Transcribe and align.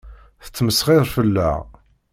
Tettmesxiṛ 0.43 1.03
fell-aɣ. 1.13 1.61